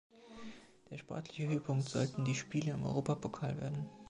Der 0.89 0.97
sportliche 0.97 1.47
Höhepunkt 1.47 1.87
sollten 1.87 2.25
die 2.25 2.33
Spiele 2.33 2.71
im 2.71 2.85
Europapokal 2.87 3.61
werden. 3.61 3.87